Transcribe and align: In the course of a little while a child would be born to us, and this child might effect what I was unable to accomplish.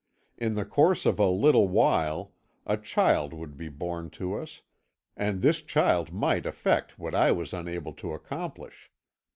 In 0.35 0.55
the 0.55 0.65
course 0.65 1.05
of 1.05 1.19
a 1.19 1.27
little 1.29 1.67
while 1.67 2.33
a 2.65 2.75
child 2.75 3.33
would 3.35 3.55
be 3.55 3.69
born 3.69 4.09
to 4.17 4.33
us, 4.33 4.63
and 5.15 5.43
this 5.43 5.61
child 5.61 6.11
might 6.11 6.47
effect 6.47 6.97
what 6.97 7.13
I 7.13 7.31
was 7.31 7.53
unable 7.53 7.93
to 7.93 8.13
accomplish. 8.13 8.89